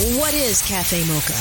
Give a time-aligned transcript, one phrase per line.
[0.00, 1.34] What is Cafe Mocha?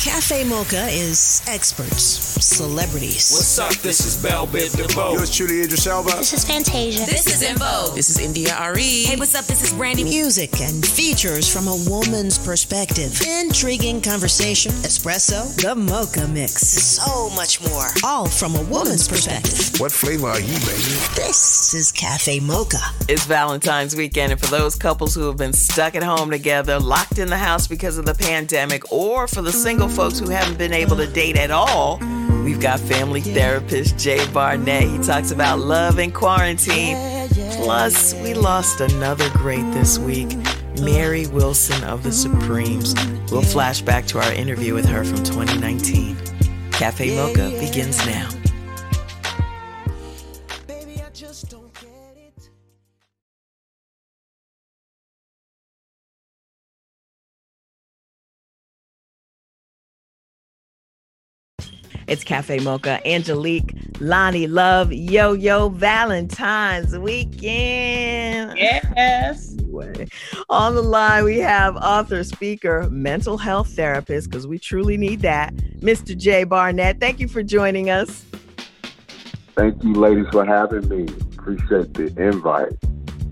[0.00, 2.04] Cafe Mocha is experts,
[2.44, 3.32] celebrities.
[3.32, 3.72] What's up?
[3.82, 5.14] This is Bell Biv DeVoe.
[5.14, 6.10] Yours truly, Idris Elba.
[6.10, 7.06] This is Fantasia.
[7.06, 7.96] This is En Vogue.
[7.96, 9.02] This is India Arie.
[9.04, 9.46] Hey, what's up?
[9.46, 10.04] This is Brandy.
[10.04, 13.20] Music and features from a woman's perspective.
[13.22, 16.68] Intriguing conversation, espresso, the mocha mix.
[16.68, 17.88] So much more.
[18.04, 19.80] All from a woman's perspective.
[19.80, 20.94] What flavor are you, baby?
[21.16, 22.78] This is Cafe Mocha.
[23.08, 27.18] It's Valentine's weekend, and for those couples who have been stuck at home together, locked
[27.18, 30.72] in the house because of the pandemic, or for the single folks who haven't been
[30.72, 31.98] able to date at all,
[32.44, 34.82] we've got family therapist Jay Barnett.
[34.82, 36.96] He talks about love and quarantine.
[37.56, 40.36] Plus, we lost another great this week.
[40.80, 42.94] Mary Wilson of the Supremes.
[43.30, 46.16] We'll flash back to our interview with her from 2019.
[46.72, 48.28] Cafe Mocha begins now.
[62.06, 68.56] It's Cafe Mocha, Angelique, Lonnie Love, Yo Yo Valentine's weekend.
[68.58, 69.56] Yes.
[69.58, 70.08] Anyway,
[70.48, 75.54] on the line, we have author, speaker, mental health therapist, because we truly need that,
[75.80, 76.16] Mr.
[76.16, 77.00] Jay Barnett.
[77.00, 78.24] Thank you for joining us.
[79.54, 81.06] Thank you, ladies, for having me.
[81.38, 82.72] Appreciate the invite.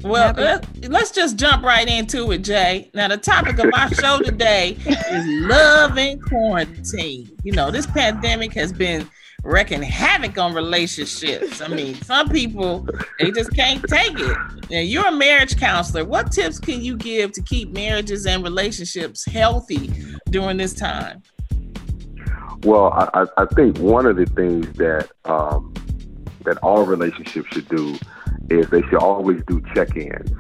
[0.05, 2.91] Well, let, let's just jump right into it, Jay.
[2.95, 7.31] Now, the topic of our show today is love and quarantine.
[7.45, 9.09] You know, this pandemic has been
[9.45, 11.61] wrecking havoc on relationships.
[11.61, 12.87] I mean, some people
[13.19, 14.37] they just can't take it.
[14.71, 16.05] Now, you're a marriage counselor.
[16.05, 19.93] What tips can you give to keep marriages and relationships healthy
[20.31, 21.23] during this time?
[22.65, 25.75] Well, I, I think one of the things that um,
[26.45, 27.97] that all relationships should do
[28.51, 30.31] is they should always do check-ins.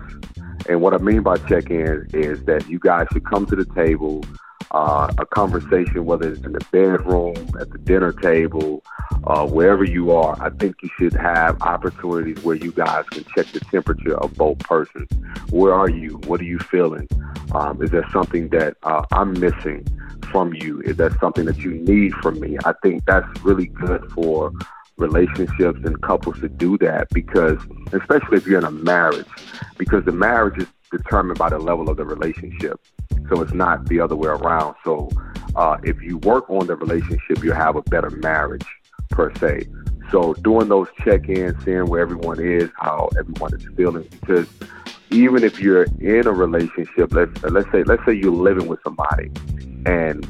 [0.68, 4.24] And what I mean by check-ins is that you guys should come to the table,
[4.70, 8.82] uh, a conversation, whether it's in the bedroom, at the dinner table,
[9.24, 10.36] uh, wherever you are.
[10.40, 14.58] I think you should have opportunities where you guys can check the temperature of both
[14.60, 15.08] persons.
[15.50, 16.18] Where are you?
[16.26, 17.08] What are you feeling?
[17.52, 19.86] Um, is there something that uh, I'm missing
[20.30, 20.80] from you?
[20.80, 22.56] Is that something that you need from me?
[22.64, 24.52] I think that's really good for
[25.02, 27.58] relationships and couples to do that because,
[27.92, 29.26] especially if you're in a marriage,
[29.76, 32.80] because the marriage is determined by the level of the relationship.
[33.28, 34.76] So it's not the other way around.
[34.84, 35.10] So
[35.56, 38.66] uh, if you work on the relationship, you have a better marriage
[39.10, 39.68] per se.
[40.10, 44.46] So doing those check-ins, seeing where everyone is, how everyone is feeling, because
[45.10, 49.30] even if you're in a relationship, let's let's say let's say you're living with somebody,
[49.86, 50.26] and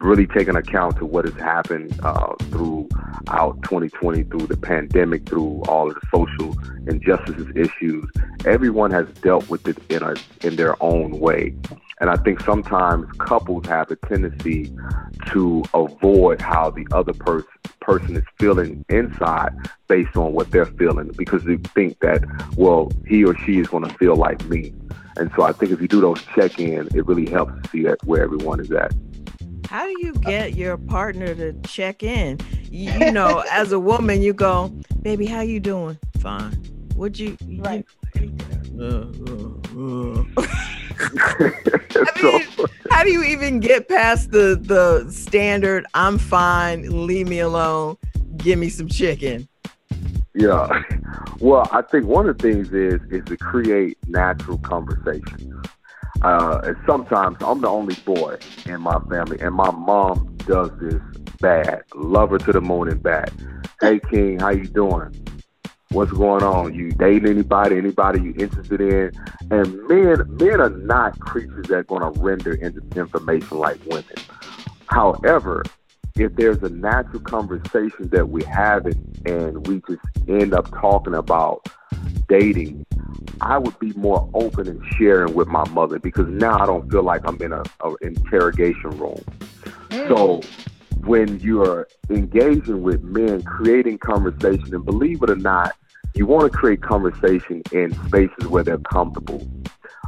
[0.00, 5.88] really taking account to what has happened uh, throughout 2020, through the pandemic, through all
[5.88, 6.54] of the social
[6.86, 8.08] injustices issues.
[8.44, 11.54] Everyone has dealt with it in a in their own way,
[12.00, 14.72] and I think sometimes couples have a tendency
[15.28, 17.48] to avoid how the other person
[17.80, 19.50] person is feeling inside
[19.86, 22.22] based on what they're feeling because they think that
[22.56, 24.72] well he or she is going to feel like me.
[25.18, 28.04] And so I think if you do those check-ins, it really helps to see that
[28.04, 28.92] where everyone is at.
[29.68, 32.38] How do you get your partner to check in?
[32.70, 34.68] You, you know, as a woman, you go,
[35.02, 35.98] "Baby, how you doing?
[36.18, 36.56] Fine.
[36.94, 37.84] Would you?" Right.
[38.14, 38.34] You,
[38.80, 40.46] uh, uh, uh.
[40.98, 45.86] I mean, how do you even get past the the standard?
[45.92, 47.06] I'm fine.
[47.06, 47.96] Leave me alone.
[48.38, 49.48] Give me some chicken.
[50.34, 50.82] Yeah.
[51.40, 55.62] Well, I think one of the things is is to create natural conversation.
[56.22, 61.00] Uh, and sometimes I'm the only boy in my family, and my mom does this
[61.40, 61.82] bad.
[61.94, 63.30] Love her to the moon and back.
[63.80, 65.14] Hey, King, how you doing?
[65.90, 66.74] What's going on?
[66.74, 67.76] You dating anybody?
[67.76, 69.12] Anybody you interested in?
[69.50, 74.16] And men, men are not creatures that are going to render information like women.
[74.86, 75.62] However,
[76.18, 78.96] if there's a natural conversation that we have it
[79.26, 81.68] and we just end up talking about
[82.28, 82.86] dating,
[83.40, 87.02] I would be more open and sharing with my mother because now I don't feel
[87.02, 89.22] like I'm in a, a interrogation room.
[89.90, 90.08] Mm.
[90.08, 90.40] So
[91.04, 95.76] when you're engaging with men, creating conversation, and believe it or not,
[96.14, 99.46] you want to create conversation in spaces where they're comfortable.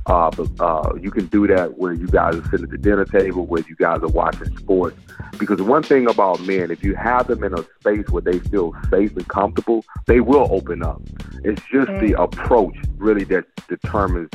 [0.06, 3.04] Uh, but uh, you can do that where you guys are sitting at the dinner
[3.04, 4.96] table, where you guys are watching sports.
[5.38, 8.74] Because one thing about men, if you have them in a space where they feel
[8.90, 11.02] safe and comfortable, they will open up.
[11.44, 12.00] It's just mm.
[12.00, 14.30] the approach really that determines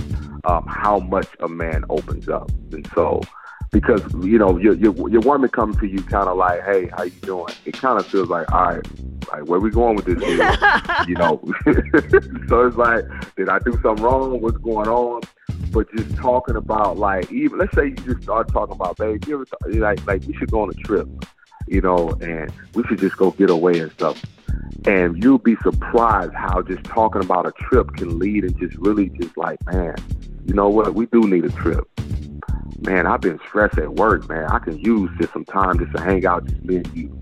[0.45, 2.51] um, how much a man opens up.
[2.71, 3.21] And so,
[3.71, 7.03] because you know your your, your woman comes to you kind of like, hey, how
[7.03, 7.53] you doing?
[7.65, 8.87] It kind of feels like, all right,
[9.31, 10.21] like where we going with this?
[11.07, 11.41] you know,
[12.47, 13.03] so it's like,
[13.35, 14.39] did I do something wrong?
[14.41, 15.21] What's going on?
[15.73, 19.33] But just talking about like even let's say you just start talking about babe, you
[19.33, 21.07] ever th- like like we should go on a trip,
[21.67, 24.23] you know, and we should just go get away and stuff.
[24.85, 29.09] And you'll be surprised how just talking about a trip can lead and just really
[29.19, 29.95] just like, man,
[30.45, 31.87] you know what, we do need a trip.
[32.81, 34.45] Man, I've been stressed at work, man.
[34.45, 37.19] I can use just some time just to hang out, just me and you.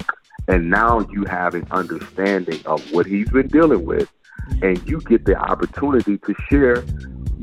[0.47, 4.11] And now you have an understanding of what he's been dealing with,
[4.61, 6.83] and you get the opportunity to share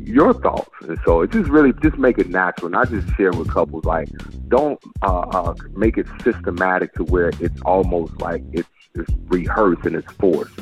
[0.08, 0.70] your thoughts.
[0.80, 2.66] And so it just really just make it natural.
[2.66, 4.08] And I just share with couples like
[4.48, 9.94] don't uh, uh, make it systematic to where it's almost like it's, it's rehearsed and
[9.94, 10.58] it's forced.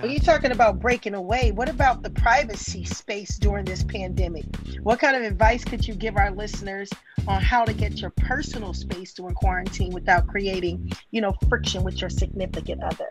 [0.00, 4.44] When you're talking about breaking away, what about the privacy space during this pandemic?
[4.82, 6.90] What kind of advice could you give our listeners
[7.28, 12.00] on how to get your personal space during quarantine without creating, you know, friction with
[12.00, 13.06] your significant other?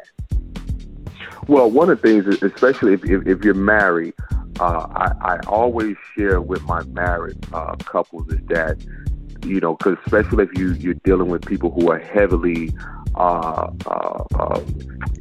[1.48, 4.14] Well, one of the things, especially if, if, if you're married,
[4.62, 8.78] uh, I, I always share with my married uh, couples is that,
[9.44, 12.72] you know, because especially if you, you're dealing with people who are heavily
[13.16, 14.62] uh, uh, uh,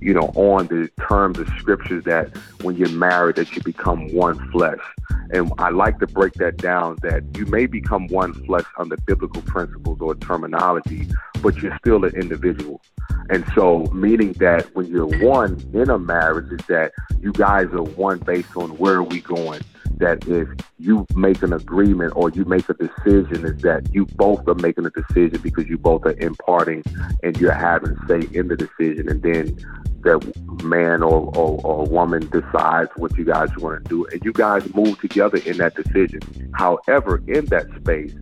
[0.00, 4.38] you know, on the terms of scriptures that when you're married, that you become one
[4.50, 4.78] flesh.
[5.32, 9.42] And I like to break that down that you may become one flesh under biblical
[9.42, 11.06] principles or terminology,
[11.42, 12.80] but you're still an individual.
[13.28, 17.82] And so, meaning that when you're one in a marriage, is that you guys are
[17.82, 19.62] one based on where are we going
[20.00, 20.48] that if
[20.78, 24.86] you make an agreement or you make a decision, is that you both are making
[24.86, 26.82] a decision because you both are imparting
[27.22, 29.56] and you're having say in the decision, and then
[30.02, 34.32] that man or, or, or woman decides what you guys want to do, and you
[34.32, 36.20] guys move together in that decision.
[36.54, 38.14] However, in that space,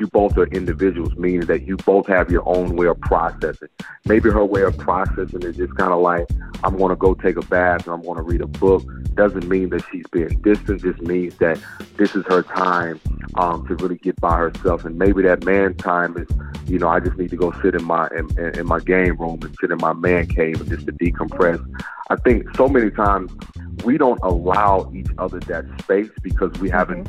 [0.00, 3.68] you both are individuals, meaning that you both have your own way of processing.
[4.06, 6.26] Maybe her way of processing is just kind of like,
[6.64, 8.82] I'm going to go take a bath and I'm going to read a book.
[9.14, 11.60] Doesn't mean that she's being distant, just means that
[11.96, 12.98] this is her time
[13.34, 14.84] um, to really get by herself.
[14.84, 16.28] And maybe that man time is,
[16.66, 19.40] you know, I just need to go sit in my in, in my game room
[19.42, 21.62] and sit in my man cave and just to decompress.
[22.08, 23.32] I think so many times
[23.84, 27.08] we don't allow each other that space because we haven't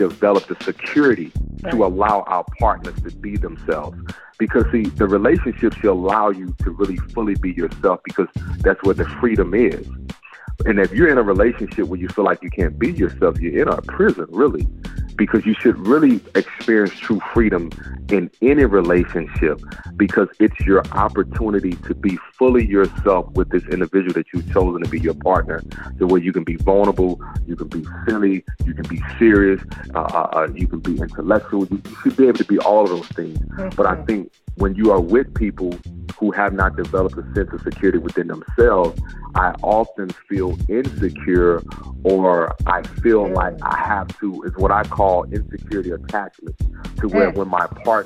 [0.00, 1.30] developed the security
[1.70, 3.98] to allow our partners to be themselves.
[4.38, 8.28] Because see, the relationship should allow you to really fully be yourself because
[8.62, 9.86] that's where the freedom is.
[10.64, 13.60] And if you're in a relationship where you feel like you can't be yourself, you're
[13.60, 14.66] in a prison, really
[15.20, 17.68] because you should really experience true freedom
[18.10, 19.60] in any relationship
[19.96, 24.90] because it's your opportunity to be fully yourself with this individual that you've chosen to
[24.90, 25.62] be your partner.
[25.98, 29.60] So where you can be vulnerable, you can be silly, you can be serious,
[29.94, 31.66] uh, uh, uh you can be intellectual.
[31.66, 33.38] You, you should be able to be all of those things.
[33.76, 35.78] But I think when you are with people
[36.18, 39.00] who have not developed a sense of security within themselves,
[39.34, 41.62] I often feel insecure
[42.02, 43.34] or I feel mm.
[43.34, 46.56] like I have to, is what I call insecurity attachment,
[46.98, 47.36] to where mm.
[47.36, 47.99] when my partner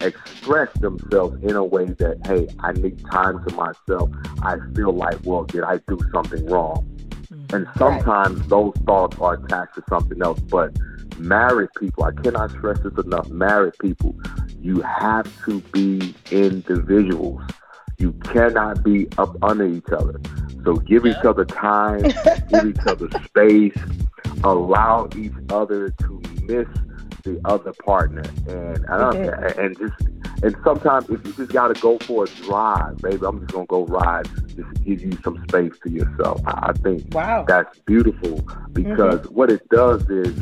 [0.00, 4.10] express themselves in a way that, hey, I need time to myself,
[4.42, 6.86] I feel like, well, did I do something wrong?
[7.32, 7.52] Mm.
[7.52, 8.48] And sometimes right.
[8.48, 10.40] those thoughts are attached to something else.
[10.40, 10.76] But
[11.18, 14.14] married people, I cannot stress this enough, married people,
[14.60, 17.42] you have to be individuals.
[17.98, 20.20] You cannot be up under each other.
[20.64, 22.02] So give each other time,
[22.48, 23.76] give each other space,
[24.42, 26.68] allow each other to miss
[27.22, 29.60] the other partner, and mm-hmm.
[29.60, 29.94] and just
[30.42, 33.66] and sometimes if you just got to go for a drive, baby, I'm just gonna
[33.66, 34.28] go ride.
[34.56, 36.40] Just give you some space to yourself.
[36.46, 37.44] I, I think wow.
[37.46, 38.42] that's beautiful
[38.72, 39.34] because mm-hmm.
[39.34, 40.36] what it does is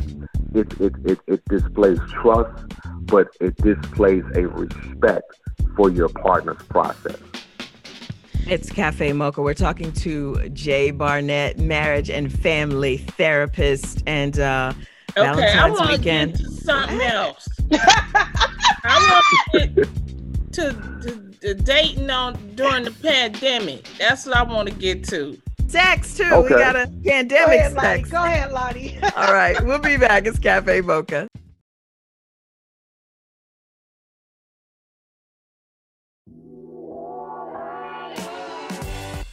[0.53, 2.65] it, it it it displays trust,
[3.01, 5.39] but it displays a respect
[5.75, 7.17] for your partner's process.
[8.47, 9.43] It's Cafe Mocha.
[9.43, 14.73] We're talking to Jay Barnett, marriage and family therapist, and uh,
[15.17, 16.37] okay, Valentine's I weekend.
[16.37, 17.47] Get to something else.
[18.83, 19.21] I
[19.53, 19.89] want to get
[20.53, 20.73] to,
[21.03, 23.87] to, to, dating on during the pandemic.
[23.97, 25.39] That's what I want to get to.
[25.67, 26.23] Sex too.
[26.23, 26.55] Okay.
[26.55, 27.75] We got a pandemic Go ahead, sex.
[27.75, 28.03] Lonnie.
[28.11, 28.99] Go ahead, Lonnie.
[29.15, 30.25] All right, we'll be back.
[30.25, 31.27] It's Cafe Mocha.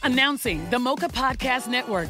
[0.03, 2.09] Announcing the Mocha Podcast Network,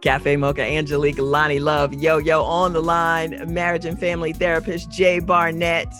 [0.00, 5.18] Cafe Mocha, Angelique, Lonnie Love, Yo Yo on the line, marriage and family therapist Jay
[5.18, 5.92] Barnett.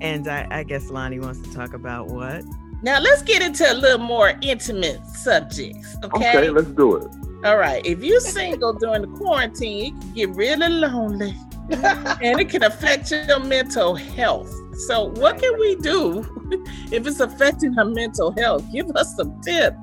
[0.00, 2.44] And I, I guess Lonnie wants to talk about what?
[2.82, 5.96] Now let's get into a little more intimate subjects.
[6.04, 6.30] Okay.
[6.30, 7.06] Okay, let's do it.
[7.44, 7.84] All right.
[7.84, 11.36] If you're single during the quarantine, you can get really lonely
[11.70, 14.52] and it can affect your mental health.
[14.86, 16.26] So, what can we do
[16.90, 18.64] if it's affecting our mental health?
[18.72, 19.76] Give us some tips.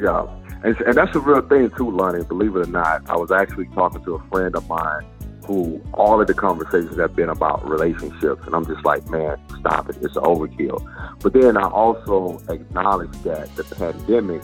[0.00, 0.26] Yeah.
[0.66, 2.24] And, and that's a real thing too, Lonnie.
[2.24, 5.06] Believe it or not, I was actually talking to a friend of mine
[5.44, 9.88] who all of the conversations have been about relationships, and I'm just like, man, stop
[9.88, 10.84] it, it's overkill.
[11.22, 14.42] But then I also acknowledge that the pandemic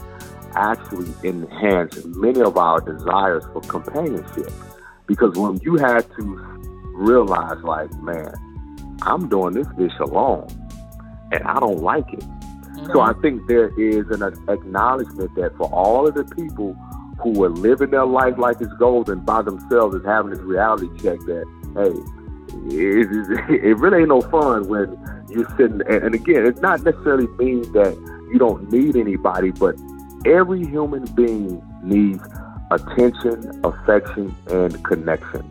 [0.55, 4.49] actually enhanced many of our desires for companionship,
[5.07, 6.23] because when you had to
[6.93, 8.33] realize, like, man,
[9.01, 10.47] I'm doing this dish alone,
[11.33, 12.23] and I don't like it.
[12.91, 13.21] So I mm-hmm.
[13.21, 16.73] think there is an acknowledgement that for all of the people
[17.21, 21.19] who are living their life like it's golden by themselves is having this reality check
[21.21, 22.23] that, hey,
[22.75, 24.97] it, it, it really ain't no fun when
[25.29, 25.81] you're sitting.
[25.87, 27.95] And, and again, it's not necessarily means that
[28.31, 29.75] you don't need anybody, but
[30.25, 32.23] every human being needs
[32.71, 35.49] attention, affection, and connection.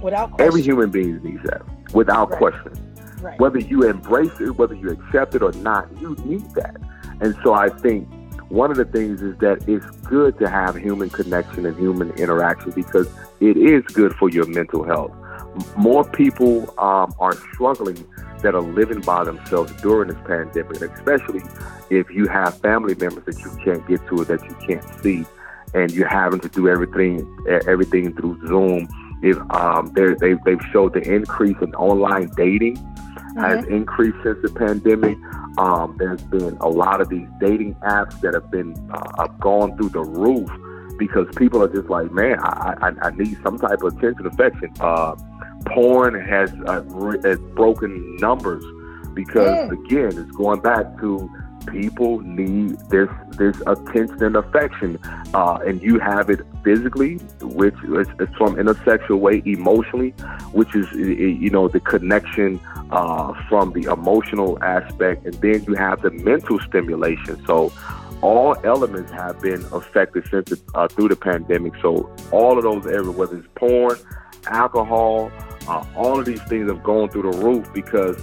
[0.00, 0.46] Without question.
[0.46, 1.62] Every human being needs that,
[1.92, 2.38] without Right.
[2.38, 2.89] question.
[3.20, 3.38] Right.
[3.38, 6.76] Whether you embrace it, whether you accept it or not, you need that.
[7.20, 8.08] And so I think
[8.50, 12.72] one of the things is that it's good to have human connection and human interaction
[12.72, 13.08] because
[13.40, 15.12] it is good for your mental health.
[15.76, 18.06] More people um, are struggling
[18.42, 21.42] that are living by themselves during this pandemic, especially
[21.90, 25.24] if you have family members that you can't get to or that you can't see,
[25.74, 27.26] and you're having to do everything
[27.68, 28.88] everything through Zoom.
[29.22, 32.78] If um, they they've showed the increase in online dating
[33.36, 35.18] has increased since the pandemic.
[35.58, 39.76] Um, there's been a lot of these dating apps that have been uh, have gone
[39.76, 40.50] through the roof
[40.98, 44.72] because people are just like, man, I, I, I need some type of attention, affection.
[44.80, 45.16] Uh,
[45.66, 46.82] porn has uh,
[47.24, 48.64] has broken numbers
[49.14, 51.28] because again, it's going back to
[51.70, 54.98] people need this this attention and affection,
[55.34, 60.10] uh, and you have it physically, which is, is from in a sexual way, emotionally,
[60.52, 62.60] which is you know the connection
[62.90, 67.42] uh, from the emotional aspect, and then you have the mental stimulation.
[67.46, 67.72] So
[68.22, 71.72] all elements have been affected since uh, through the pandemic.
[71.80, 73.96] So all of those areas, whether it's porn,
[74.46, 75.30] alcohol,
[75.68, 78.20] uh, all of these things have gone through the roof because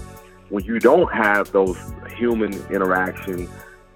[0.49, 1.77] when you don't have those
[2.17, 3.47] human interaction,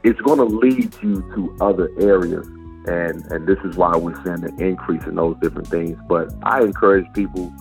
[0.04, 2.48] it's going to lead you to other areas.
[2.88, 5.98] And, and this is why we're seeing an increase in those different things.
[6.08, 7.54] But I encourage people,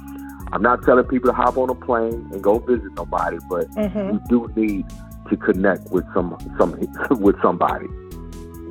[0.53, 4.15] I'm not telling people to hop on a plane and go visit nobody, but Mhm.
[4.15, 4.87] you do need
[5.29, 6.71] to connect with some, some
[7.21, 7.87] with somebody.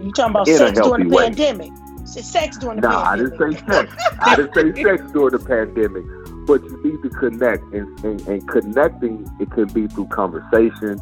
[0.01, 1.23] You talking about In sex during the way.
[1.25, 1.71] pandemic?
[2.05, 3.39] Sex during the No, I pandemic.
[3.39, 3.95] didn't say sex.
[4.19, 6.03] I didn't say sex during the pandemic.
[6.47, 10.97] But you need to connect, and, and, and connecting it can be through conversation,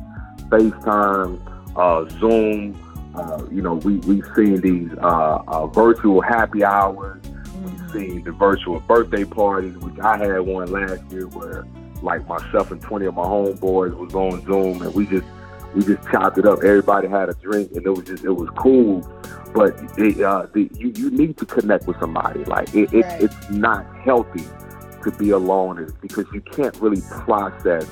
[0.50, 1.39] FaceTime,
[1.75, 2.75] uh, Zoom.
[3.16, 7.22] Uh, you know, we we've seen these uh, uh, virtual happy hours.
[7.63, 11.66] We've seen the virtual birthday parties, which I had one last year where,
[12.01, 15.25] like myself and twenty of my homeboys was on Zoom, and we just
[15.74, 16.60] we just chopped it up.
[16.60, 19.01] Everybody had a drink, and it was just it was cool.
[19.54, 22.44] But it, uh, the, you you need to connect with somebody.
[22.44, 23.24] Like it, it Right.
[23.24, 24.44] it's not healthy
[25.04, 27.88] to be alone, is because you can't really process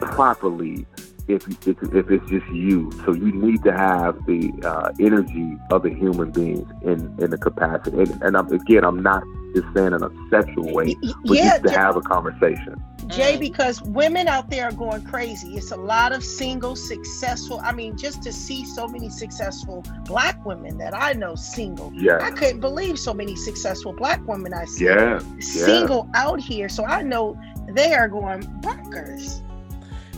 [0.00, 0.86] properly
[1.28, 2.90] if you, if, if it's just you.
[3.04, 7.38] So you need to have the uh, energy of the human beings in in the
[7.38, 7.98] capacity.
[7.98, 9.22] And, and I'm, again, I'm not
[9.54, 12.00] just saying in a sexual way, Y- y- but yeah, just to Jay- have a
[12.00, 12.82] conversation.
[13.08, 15.56] Jay, because women out there are going crazy.
[15.56, 17.60] It's a lot of single, successful.
[17.62, 21.92] I mean, just to see so many successful black women that I know single.
[21.94, 22.18] Yeah.
[22.22, 25.40] I couldn't believe so many successful black women I see Yeah, yeah.
[25.40, 26.68] single out here.
[26.68, 27.38] So I know
[27.68, 29.42] they are going bonkers.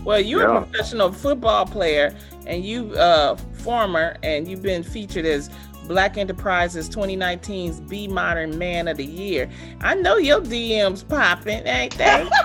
[0.05, 0.59] Well, you're Yeah.
[0.59, 2.15] a professional football player,
[2.47, 5.51] and you uh former, and you've been featured as
[5.89, 9.51] Black Enterprises 2019's Be Modern Man of the Year.
[9.83, 12.27] I know your DMs popping, ain't they?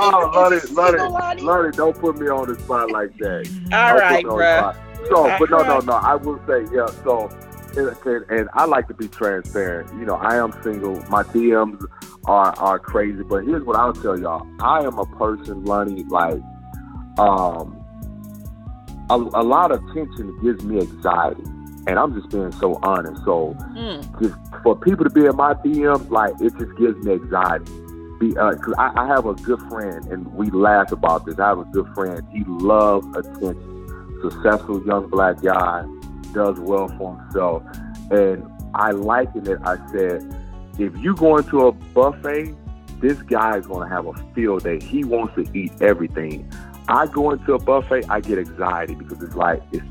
[0.00, 1.72] Oh, Lonnie, Lonnie, Lonnie.
[1.72, 3.46] Don't put me on the spot like that.
[3.72, 4.58] All Don't right, put me on the bruh.
[4.58, 4.76] spot.
[5.08, 5.92] So, but no, no, no.
[5.92, 6.86] I will say, yeah.
[7.04, 7.28] So,
[7.76, 9.90] and, and I like to be transparent.
[9.98, 10.94] You know, I am single.
[11.10, 11.84] My DMs
[12.26, 13.22] are are crazy.
[13.22, 14.46] But here's what I'll tell y'all.
[14.60, 16.40] I am a person, Lonnie, like,
[17.18, 17.74] um,
[19.10, 21.42] a, a lot of tension gives me anxiety,
[21.86, 23.24] and I'm just being so honest.
[23.24, 24.20] So, Mm.
[24.20, 27.72] just for people to be in my DMs, like it just gives me anxiety.
[28.20, 31.38] Be, uh I, I have a good friend, and we laugh about this.
[31.38, 32.20] I have a good friend.
[32.32, 34.18] He loves attention.
[34.20, 35.84] Successful young black guy,
[36.32, 37.62] does well for himself,
[38.10, 38.44] and
[38.74, 39.58] I liken it.
[39.64, 40.22] I said,
[40.78, 42.54] if you go into a buffet,
[43.00, 44.80] this guy is going to have a field day.
[44.80, 46.50] He wants to eat everything.
[46.88, 49.84] I go into a buffet, I get anxiety because it's like it's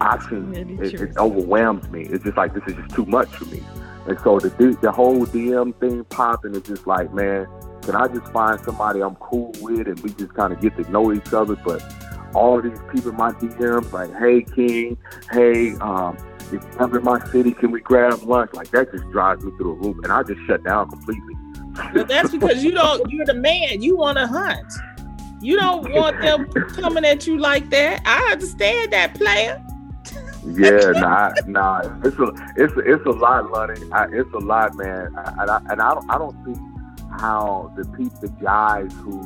[0.00, 0.56] options.
[0.80, 2.02] It, it overwhelms me.
[2.02, 3.62] It's just like this is just too much for me.
[4.06, 4.48] And so the
[4.80, 7.46] the whole DM thing popping is just like, man,
[7.82, 10.90] can I just find somebody I'm cool with and we just kind of get to
[10.90, 11.56] know each other?
[11.56, 11.82] But
[12.34, 14.96] all these people in my DMs, like, hey King,
[15.30, 16.16] hey, um,
[16.52, 18.52] if you come in my city, can we grab lunch?
[18.54, 21.34] Like that just drives me through the roof, and I just shut down completely.
[21.94, 23.10] But that's because you don't.
[23.10, 23.82] You're the man.
[23.82, 24.72] You want to hunt.
[25.40, 28.02] You don't want them coming at you like that.
[28.04, 29.64] I understand that, player.
[30.44, 31.80] Yeah, nah, nah.
[32.04, 33.80] It's a, it's a, it's a lot, Lonnie.
[33.92, 35.14] I, it's a lot, man.
[35.16, 36.60] I, and I, and I don't, I don't see
[37.18, 39.20] how the people, the guys who,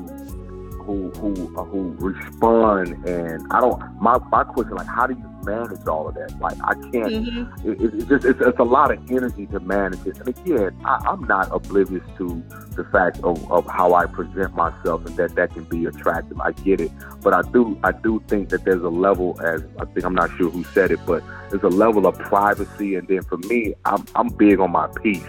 [0.85, 3.81] who, who, uh, who respond, and I don't.
[4.01, 6.39] My, my question, like, how do you manage all of that?
[6.41, 6.93] Like, I can't.
[6.95, 7.71] Mm-hmm.
[7.71, 10.19] It, it- it's just, it's, it's a lot of energy to manage it.
[10.19, 12.43] And again, I, I'm not oblivious to
[12.77, 16.41] the fact of, of how I present myself and that that can be attractive.
[16.41, 16.91] I get it,
[17.23, 20.31] but I do, I do think that there's a level, as I think I'm not
[20.37, 22.97] sure who said it, but there's a level of privacy.
[22.97, 25.25] And then for me, I'm, I'm big on my peace,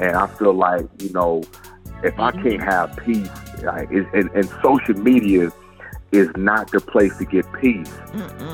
[0.00, 1.42] and I feel like you know,
[2.02, 3.28] if I can't have peace,
[3.62, 5.50] like, and, and social media
[6.10, 7.92] is not the place to get peace.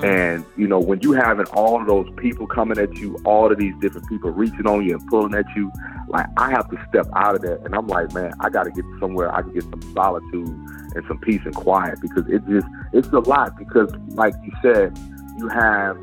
[0.03, 3.59] And you know, when you having all of those people coming at you, all of
[3.59, 5.71] these different people reaching on you and pulling at you,
[6.09, 7.61] like I have to step out of that.
[7.65, 11.05] And I'm like, man, I got to get somewhere I can get some solitude and
[11.07, 13.57] some peace and quiet because it just it's a lot.
[13.57, 14.99] Because like you said,
[15.39, 15.97] you have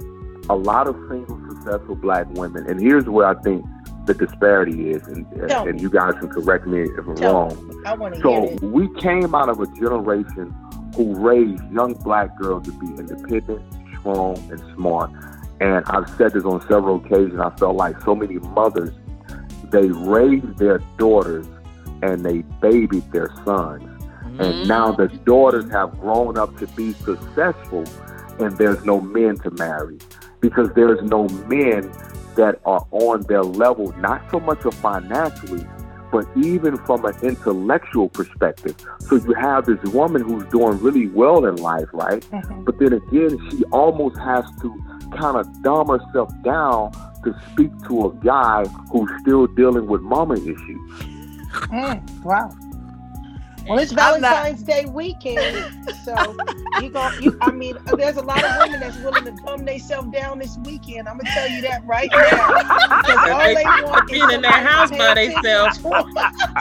[0.50, 3.66] a lot of single successful black women, and here's where I think
[4.06, 7.84] the disparity is, and, uh, and you guys can correct me if I'm Tell wrong.
[7.86, 10.56] I So we came out of a generation
[10.96, 13.62] who raised young black girls to be independent,
[14.00, 15.12] strong, and smart.
[15.60, 17.40] And I've said this on several occasions.
[17.40, 18.94] I felt like so many mothers,
[19.72, 21.48] they raised their daughters
[22.02, 23.84] and they babied their sons.
[24.24, 24.68] And mm.
[24.68, 27.84] now the daughters have grown up to be successful,
[28.40, 30.00] and there's no men to marry
[30.40, 31.92] because there's no men
[32.36, 35.66] that are on their level, not so much of financially,
[36.12, 38.76] but even from an intellectual perspective.
[39.00, 42.26] So you have this woman who's doing really well in life, right?
[42.65, 44.74] But then again, she almost has to
[45.17, 46.91] kind of dumb herself down
[47.24, 50.91] to speak to a guy who's still dealing with mama issues.
[51.69, 52.50] Mm, wow.
[53.72, 55.66] Well, it's Valentine's Day weekend,
[56.04, 56.36] so
[56.82, 57.10] you go.
[57.22, 60.58] You, I mean, there's a lot of women that's willing to dumb themselves down this
[60.66, 61.08] weekend.
[61.08, 63.32] I'm gonna tell you that right now.
[63.34, 65.80] All They- they want is being in their house by attention themselves.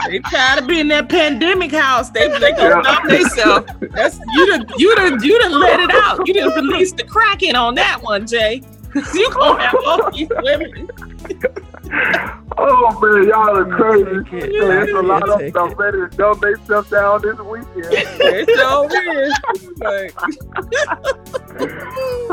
[0.07, 2.11] They tired of being in that pandemic house.
[2.11, 2.81] They they gonna Yeah.
[2.81, 3.67] dump themselves.
[3.93, 6.25] That's you done you done you done let it out.
[6.25, 8.61] You didn't release the kraken on that one, Jay.
[9.13, 10.89] you gonna have all these women.
[12.57, 14.23] Oh man, y'all are crazy.
[14.29, 14.51] Take it.
[14.51, 17.93] There's a lot of stuff them ready to dumb themselves down this weekend.
[17.93, 19.33] It sure is.
[19.79, 20.13] Like,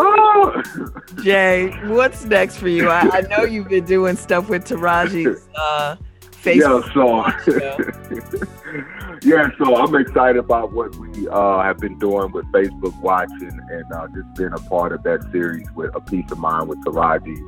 [0.00, 0.62] Oh.
[1.22, 2.88] Jay, what's next for you?
[2.88, 5.96] I, I know you've been doing stuff with Taraji's uh,
[6.32, 6.84] Facebook.
[7.46, 7.72] Yeah,
[8.36, 13.60] so yeah, so I'm excited about what we uh, have been doing with Facebook Watching
[13.70, 16.84] and uh, just being a part of that series with A Peace of Mind with
[16.84, 17.38] Taraji.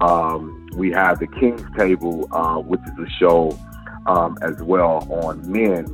[0.00, 3.58] Um, we have the King's Table, uh, which is a show
[4.06, 5.86] um, as well on men.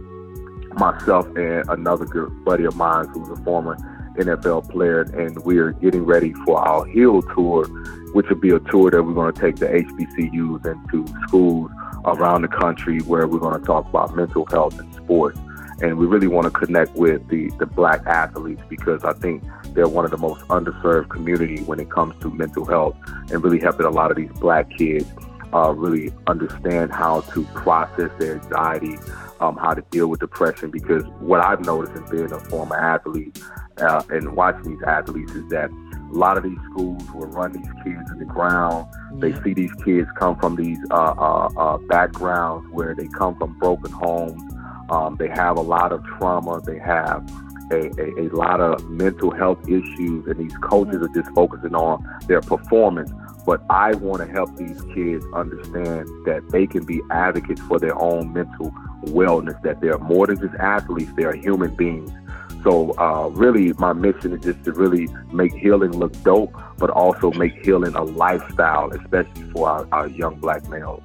[0.75, 3.77] Myself and another good buddy of mine who's a former
[4.17, 7.67] NFL player, and we are getting ready for our Heal Tour,
[8.15, 11.71] which will be a tour that we're going to take the HBCUs into schools
[12.05, 15.39] around the country where we're going to talk about mental health and sports.
[15.83, 19.43] And we really want to connect with the, the black athletes because I think
[19.75, 22.97] they're one of the most underserved community when it comes to mental health
[23.31, 25.07] and really helping a lot of these black kids
[25.53, 28.97] uh, really understand how to process their anxiety,
[29.41, 30.71] um, how to deal with depression.
[30.71, 33.43] Because what I've noticed in being a former athlete
[33.79, 37.71] uh, and watching these athletes is that a lot of these schools will run these
[37.85, 38.87] kids in the ground.
[39.15, 43.59] They see these kids come from these uh, uh, uh, backgrounds where they come from
[43.59, 44.43] broken homes.
[44.93, 46.61] Um, they have a lot of trauma.
[46.61, 47.27] They have
[47.71, 52.05] a, a, a lot of mental health issues, and these coaches are just focusing on
[52.27, 53.11] their performance.
[53.47, 57.99] But I want to help these kids understand that they can be advocates for their
[57.99, 58.71] own mental
[59.07, 62.13] wellness, that they're more than just athletes, they're human beings.
[62.63, 67.33] So, uh, really, my mission is just to really make healing look dope, but also
[67.33, 71.03] make healing a lifestyle, especially for our, our young black males.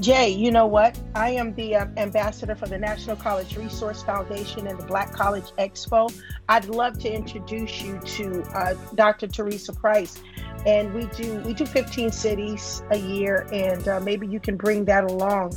[0.00, 0.98] Jay, you know what?
[1.16, 5.50] I am the uh, ambassador for the National College Resource Foundation and the Black College
[5.58, 6.12] Expo.
[6.48, 9.26] I'd love to introduce you to uh, Dr.
[9.26, 10.22] Theresa Price,
[10.64, 14.84] and we do we do 15 cities a year, and uh, maybe you can bring
[14.84, 15.56] that along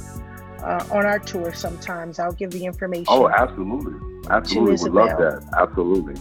[0.63, 2.17] uh, on our tour sometimes.
[2.17, 3.05] I'll give the information.
[3.09, 3.93] Oh, absolutely,
[4.31, 5.47] absolutely, would love that.
[5.55, 6.15] Absolutely.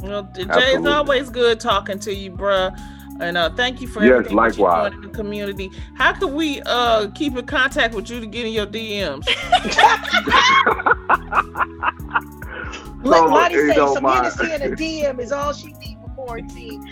[0.00, 2.74] Well, Jay, it's always good talking to you, bruh.
[3.20, 4.58] And uh, thank you for yes, everything likewise.
[4.58, 5.70] you're doing in the community.
[5.94, 9.26] How can we uh, keep in contact with you to get in your DMs?
[13.02, 16.08] Let Lonnie you say some my- Hennessy in a DM is all she needs for
[16.10, 16.82] quarantine.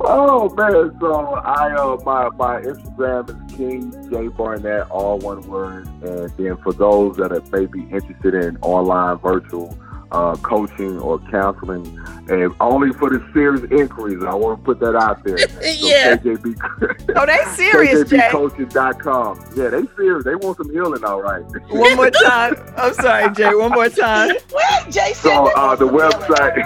[0.00, 5.86] oh man, so I uh my my Instagram is King J Barnett, all one word.
[6.02, 9.78] And then for those that are maybe interested in online virtual
[10.12, 11.84] uh, coaching or counseling,
[12.28, 15.38] and only for the serious inquiries, I want to put that out there.
[15.48, 16.16] So Yeah.
[16.16, 18.18] KJB, Oh, they serious, Jay.
[18.18, 19.44] KJBcoaching.com.
[19.56, 20.24] Yeah, they serious.
[20.24, 21.42] They want some healing, all right.
[21.70, 22.54] One more time.
[22.76, 23.54] I'm sorry, Jay.
[23.54, 24.30] One more time.
[24.52, 26.64] Wait, Jay So uh, the website.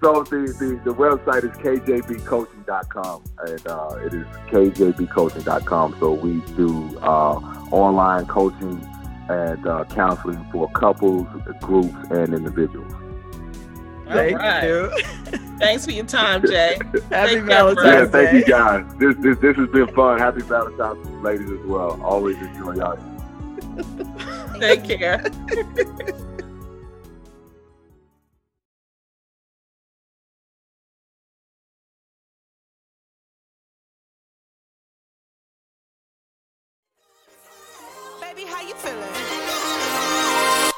[0.00, 5.96] so the, the, the website is kjbcoaching.com and uh, it is kjbcoaching.com.
[6.00, 7.38] So we do uh,
[7.70, 8.78] online coaching
[9.28, 11.26] and uh, counseling for couples,
[11.60, 12.92] groups, and individuals.
[14.08, 14.64] Thank right.
[14.64, 14.90] you.
[15.58, 16.78] Thanks for your time, Jay.
[17.10, 17.74] Happy Take care, bro.
[17.74, 18.84] Valentine's Yeah, thank you guys.
[18.98, 20.18] This, this this has been fun.
[20.18, 22.00] Happy Valentine's to you ladies as well.
[22.02, 22.98] Always enjoy y'all.
[24.60, 25.24] Take care.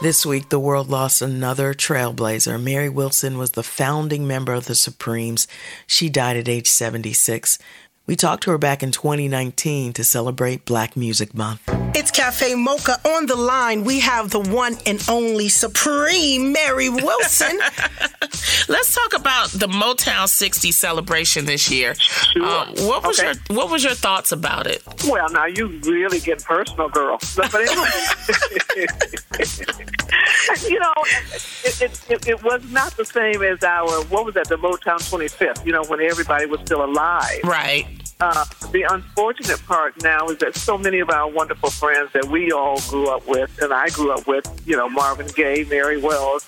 [0.09, 2.59] This week, the world lost another trailblazer.
[2.59, 5.47] Mary Wilson was the founding member of the Supremes.
[5.87, 7.59] She died at age 76.
[8.07, 11.88] We talked to her back in 2019 to celebrate Black Music Month.
[11.95, 13.83] It's Cafe Mocha on the line.
[13.85, 17.59] We have the one and only Supreme Mary Wilson.
[18.69, 21.95] Let's talk about the Motown 60 celebration this year.
[21.95, 22.45] Sure.
[22.45, 23.33] Uh, what was Okay.
[23.49, 24.83] your What was your thoughts about it?
[25.09, 27.19] Well, now you really get personal, girl.
[27.37, 27.89] But, anyway,
[30.69, 30.93] you know,
[31.65, 34.49] it, it, it, it was not the same as our what was that?
[34.49, 35.65] The Motown 25th.
[35.67, 37.41] You know, when everybody was still alive.
[37.45, 37.87] Right.
[38.21, 42.51] Uh, the unfortunate part now is that so many of our wonderful friends that we
[42.51, 46.45] all grew up with, and I grew up with, you know, Marvin Gaye, Mary Wells,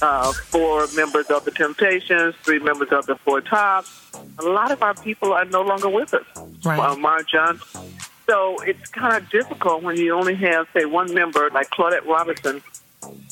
[0.00, 4.10] uh, four members of the Temptations, three members of the Four Tops.
[4.38, 6.24] A lot of our people are no longer with us.
[6.64, 6.78] Right.
[6.78, 7.82] Uh, Marv Johnson.
[8.26, 12.62] So it's kind of difficult when you only have, say, one member, like Claudette Robinson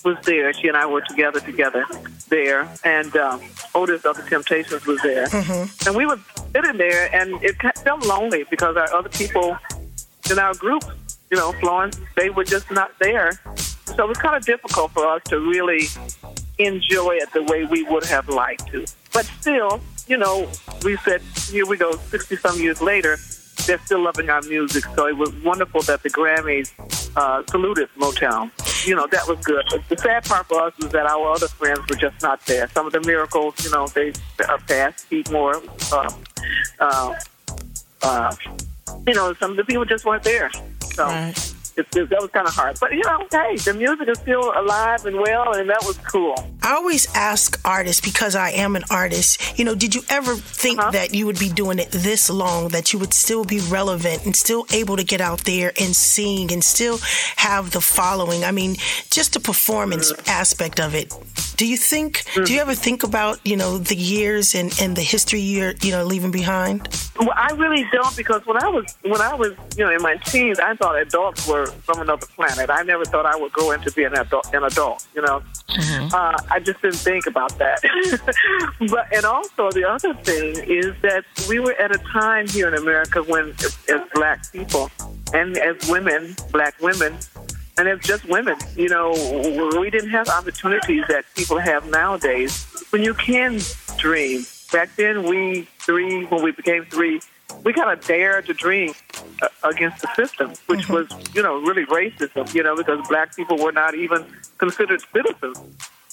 [0.04, 0.52] was there.
[0.52, 1.85] She and I were together together
[2.28, 3.40] there, and um,
[3.74, 5.26] Otis of the Temptations was there,
[5.87, 6.18] and we were
[6.52, 9.57] sitting there, and it felt lonely because our other people
[10.31, 10.85] in our group,
[11.31, 13.33] you know, Florence, they were just not there.
[13.57, 15.87] So it was kind of difficult for us to really
[16.59, 18.87] enjoy it the way we would have liked to.
[19.12, 20.48] But still, you know,
[20.85, 23.18] we said, here we go, 60 some years later,
[23.68, 24.85] they're still loving our music.
[24.96, 26.72] So it was wonderful that the Grammys
[27.16, 28.50] uh, saluted Motown.
[28.87, 29.64] You know, that was good.
[29.70, 32.66] But the sad part for us was that our other friends were just not there.
[32.70, 34.12] Some of the miracles, you know, they
[34.48, 35.09] are passed.
[35.11, 36.11] Pete Moore, uh,
[36.81, 37.14] uh,
[38.02, 38.35] uh,
[39.07, 40.50] you know, some of the people just weren't there.
[40.94, 41.07] So
[41.76, 42.78] it, it, that was kind of hard.
[42.81, 46.35] But you know, hey, the music is still alive and well, and that was cool.
[46.68, 49.59] I always ask artists because I am an artist.
[49.59, 50.90] You know, did you ever think Uh-huh.
[50.90, 54.37] that you would be doing it this long, that you would still be relevant and
[54.37, 56.98] still able to get out there and sing and still
[57.37, 58.44] have the following?
[58.44, 58.76] I mean,
[59.11, 60.28] just the performance Mm.
[60.40, 61.09] aspect of it.
[61.57, 62.22] Do you think?
[62.46, 65.90] Do you ever think about you know the years and and the history you're you
[65.90, 66.78] know leaving behind?
[67.18, 70.16] Well, I really don't because when I was when I was you know in my
[70.31, 72.70] teens, I thought adults were from another planet.
[72.70, 74.46] I never thought I would grow into being an adult.
[74.54, 75.42] An adult, you know.
[76.14, 77.81] Uh, I just didn't think about that.
[78.90, 82.75] but and also the other thing is that we were at a time here in
[82.75, 83.55] America when,
[83.88, 84.90] as black people
[85.33, 87.16] and as women, black women,
[87.77, 89.11] and as just women, you know,
[89.79, 92.66] we didn't have opportunities that people have nowadays.
[92.90, 93.61] When you can
[93.99, 97.21] dream, back then we three, when we became three,
[97.64, 98.94] we kind of dared to dream
[99.42, 103.57] uh, against the system, which was, you know, really racism, you know, because black people
[103.59, 104.25] were not even
[104.59, 105.59] considered citizens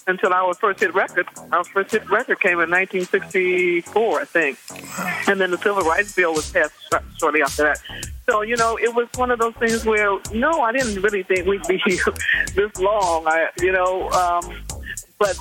[0.08, 1.28] until our first hit record.
[1.52, 4.60] Our first hit record came in 1964, I think.
[5.28, 7.80] And then the Civil Rights Bill was passed sh- shortly after that.
[8.26, 11.48] So, you know, it was one of those things where, no, I didn't really think
[11.48, 11.82] we'd be
[12.56, 14.64] this long, I, you know, um,
[15.18, 15.38] but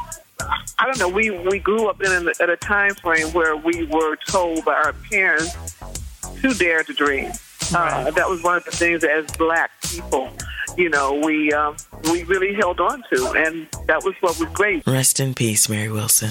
[0.78, 3.86] I don't know, we, we grew up in an, at a time frame where we
[3.86, 5.54] were told by our parents
[6.40, 7.32] to dare to dream.
[7.74, 10.30] Uh, that was one of the things as black people,
[10.76, 11.76] you know, we um,
[12.10, 14.86] we really held on to, and that was what was great.
[14.86, 16.30] Rest in peace, Mary Wilson.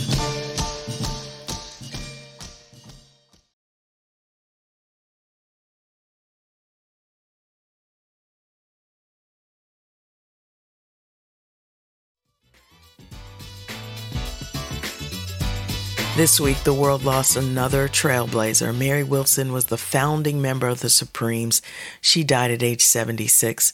[16.16, 18.78] This week, the world lost another trailblazer.
[18.78, 21.60] Mary Wilson was the founding member of the Supremes.
[22.02, 23.74] She died at age 76.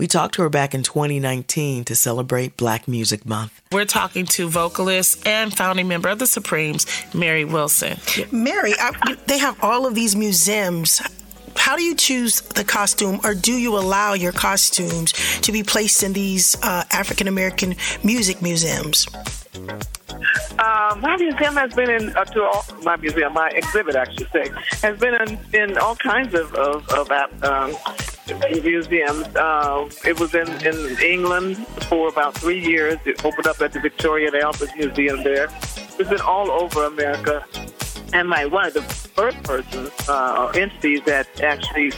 [0.00, 3.60] We talked to her back in 2019 to celebrate Black Music Month.
[3.70, 7.98] We're talking to vocalist and founding member of the Supremes, Mary Wilson.
[8.32, 11.02] Mary, I, they have all of these museums.
[11.54, 16.02] How do you choose the costume, or do you allow your costumes to be placed
[16.02, 19.06] in these uh, African American music museums?
[20.58, 24.30] Uh, my museum has been in uh, to all my museum, my exhibit, I should
[24.30, 27.10] say, has been in, in all kinds of of, of
[27.42, 27.76] um,
[28.38, 29.26] museums.
[29.36, 31.56] Uh, it was in, in England
[31.88, 32.98] for about three years.
[33.04, 35.48] It opened up at the Victoria and Albert Museum there.
[35.98, 37.44] It's been all over America.
[38.12, 41.92] And my one of the first persons uh, or entities that actually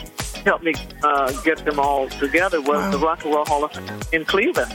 [0.45, 4.01] helped me uh, get them all together was the Rock and Roll Hall of Fame
[4.13, 4.73] in Cleveland.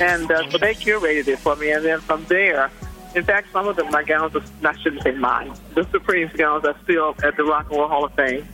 [0.00, 1.70] And uh, so they curated it for me.
[1.70, 2.70] And then from there,
[3.14, 6.64] in fact, some of them, my gowns, are, I shouldn't say mine, the Supremes gowns
[6.64, 8.46] are still at the Rock and Roll Hall of Fame.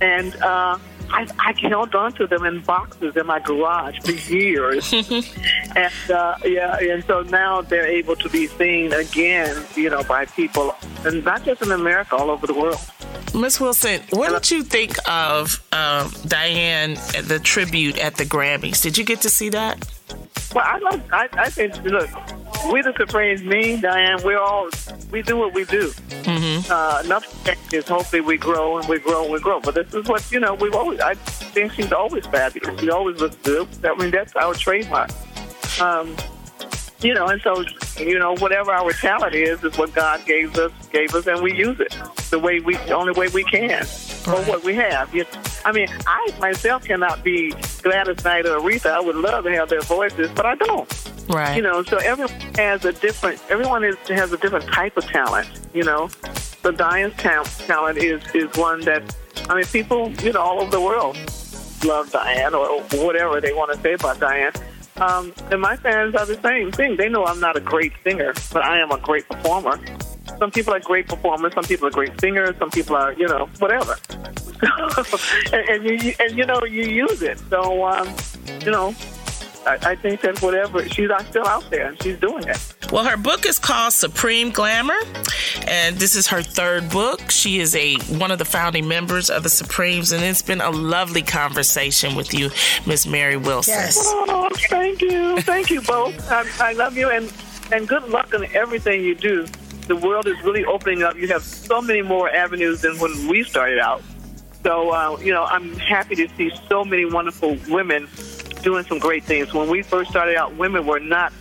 [0.00, 0.78] And uh,
[1.10, 4.92] I, I held on to them in boxes in my garage for years.
[5.76, 10.26] and uh, yeah, and so now they're able to be seen again, you know, by
[10.26, 12.78] people, and not just in America, all over the world.
[13.34, 16.94] Miss Wilson, what did you think of um, Diane
[17.24, 18.82] the tribute at the Grammys?
[18.82, 19.86] Did you get to see that?
[20.54, 21.02] Well, I love.
[21.12, 22.08] I, I think look,
[22.72, 24.68] we the Supremes, me, Diane, we're all
[25.10, 25.88] we do what we do.
[25.88, 26.70] Mm-hmm.
[26.70, 27.88] Uh, nothing changes.
[27.88, 29.60] Hopefully, we grow and we grow and we grow.
[29.60, 30.54] But this is what you know.
[30.54, 31.00] We've always.
[31.00, 32.80] I think she's always fabulous.
[32.80, 33.68] She always looks good.
[33.84, 35.10] I mean, that's our trademark.
[35.80, 36.16] Um,
[37.00, 37.64] you know, and so
[37.98, 41.54] you know, whatever our talent is, is what God gave us, gave us, and we
[41.54, 41.96] use it
[42.30, 43.82] the way we, the only way we can,
[44.26, 45.14] or what we have.
[45.14, 48.90] You, know, I mean, I myself cannot be Gladys Knight or Aretha.
[48.90, 50.88] I would love to have their voices, but I don't.
[51.28, 51.56] Right.
[51.56, 53.40] You know, so everyone has a different.
[53.50, 55.48] Everyone is, has a different type of talent.
[55.74, 56.08] You know,
[56.62, 59.02] so Diane's ta- talent is is one that
[59.48, 61.16] I mean, people you know all over the world
[61.84, 64.52] love Diane or whatever they want to say about Diane.
[64.96, 66.96] Um, and my fans are the same thing.
[66.96, 69.78] They know I'm not a great singer, but I am a great performer.
[70.38, 71.54] Some people are great performers.
[71.54, 72.56] Some people are great singers.
[72.58, 73.96] Some people are, you know, whatever.
[75.52, 77.38] and, and you and you know you use it.
[77.48, 78.12] So um,
[78.64, 78.94] you know,
[79.68, 82.74] I, I think that whatever she's still out there and she's doing it.
[82.90, 84.98] Well, her book is called Supreme Glamour,
[85.66, 87.30] and this is her third book.
[87.30, 90.70] She is a one of the founding members of the Supremes, and it's been a
[90.70, 92.50] lovely conversation with you,
[92.86, 93.74] Miss Mary Wilson.
[93.94, 96.30] Oh, thank you, thank you both.
[96.30, 97.30] I, I love you, and
[97.70, 99.46] and good luck in everything you do.
[99.86, 101.16] The world is really opening up.
[101.16, 104.02] You have so many more avenues than when we started out.
[104.62, 108.08] So uh, you know, I'm happy to see so many wonderful women
[108.68, 109.54] doing some great things.
[109.54, 111.32] When we first started out, women were not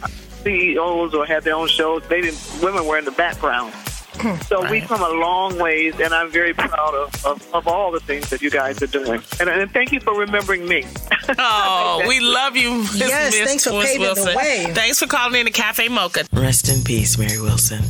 [0.43, 2.07] CEOs or had their own shows.
[2.07, 2.39] They didn't.
[2.63, 3.73] Women were in the background.
[3.73, 4.39] Hmm.
[4.43, 4.71] So right.
[4.71, 8.29] we've come a long ways, and I'm very proud of, of, of, all the things
[8.29, 9.21] that you guys are doing.
[9.41, 10.85] And, and thank you for remembering me.
[11.39, 12.99] Oh, we love you, Ms.
[12.99, 13.47] Yes, Ms.
[13.47, 14.31] thanks for paving Wilson.
[14.31, 14.65] the way.
[14.69, 16.25] Thanks for calling in to Cafe Mocha.
[16.31, 17.83] Rest in peace, Mary Wilson.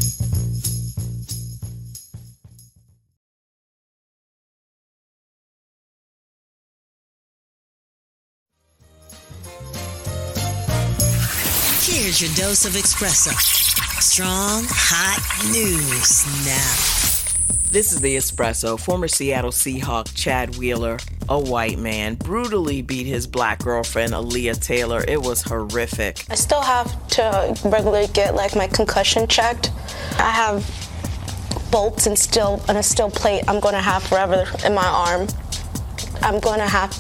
[12.07, 13.33] Here's your dose of espresso.
[14.01, 15.19] Strong, hot
[15.51, 17.69] news now.
[17.69, 18.79] This is the Espresso.
[18.79, 25.03] Former Seattle Seahawk Chad Wheeler, a white man, brutally beat his black girlfriend Aaliyah Taylor.
[25.05, 26.23] It was horrific.
[26.29, 29.73] I still have to regularly get like my concussion checked.
[30.17, 30.63] I have
[31.71, 35.27] bolts and still and a steel plate I'm gonna have forever in my arm.
[36.21, 36.97] I'm gonna have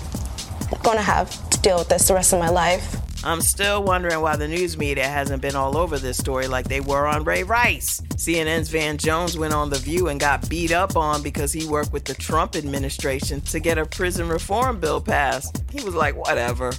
[0.83, 3.06] gonna have to deal with this the rest of my life.
[3.27, 6.79] I'm still wondering why the news media hasn't been all over this story like they
[6.79, 7.99] were on Ray Rice.
[8.15, 11.91] CNN's Van Jones went on The View and got beat up on because he worked
[11.91, 15.61] with the Trump administration to get a prison reform bill passed.
[15.73, 16.71] He was like, whatever.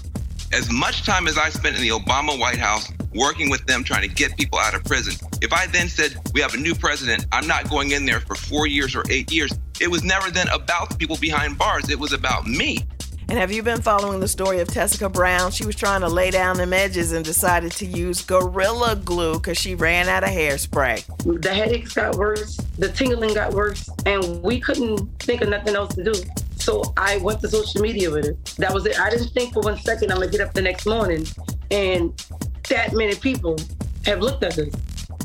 [0.50, 4.08] As much time as I spent in the Obama White House working with them trying
[4.08, 7.26] to get people out of prison, if I then said, we have a new president,
[7.30, 10.48] I'm not going in there for four years or eight years, it was never then
[10.48, 11.90] about the people behind bars.
[11.90, 12.86] It was about me.
[13.30, 15.50] And have you been following the story of Tessica Brown?
[15.50, 19.58] She was trying to lay down them edges and decided to use Gorilla Glue because
[19.58, 21.04] she ran out of hairspray.
[21.42, 25.94] The headaches got worse, the tingling got worse, and we couldn't think of nothing else
[25.96, 26.14] to do.
[26.56, 28.42] So I went to social media with it.
[28.56, 28.98] That was it.
[28.98, 31.26] I didn't think for one second I'm gonna get up the next morning
[31.70, 32.18] and
[32.70, 33.58] that many people
[34.06, 34.74] have looked at this.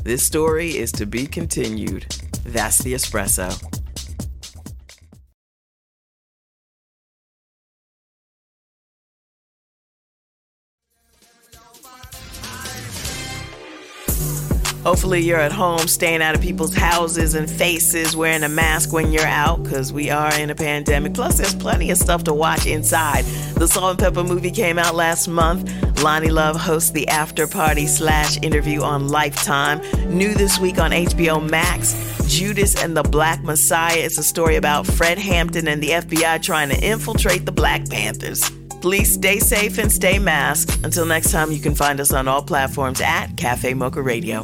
[0.04, 2.06] This story is to be continued.
[2.44, 3.82] That's the espresso.
[14.84, 19.14] Hopefully, you're at home, staying out of people's houses and faces, wearing a mask when
[19.14, 21.14] you're out, because we are in a pandemic.
[21.14, 23.24] Plus, there's plenty of stuff to watch inside.
[23.56, 25.72] The Salt and Pepper movie came out last month.
[26.04, 29.80] Lonnie Love hosts the after party slash interview on Lifetime.
[30.10, 31.96] New this week on HBO Max.
[32.28, 36.68] Judas and the Black Messiah is a story about Fred Hampton and the FBI trying
[36.70, 38.52] to infiltrate the Black Panthers.
[38.82, 40.84] Please stay safe and stay masked.
[40.84, 44.44] Until next time, you can find us on all platforms at Cafe Mocha Radio.